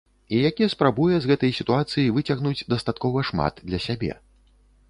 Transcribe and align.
І 0.35 0.37
які 0.43 0.69
спрабуе 0.73 1.19
з 1.25 1.29
гэтай 1.33 1.51
сітуацыі 1.59 2.07
выцягнуць 2.17 2.65
дастаткова 2.75 3.25
шмат 3.29 3.63
для 3.69 3.79
сябе. 3.89 4.11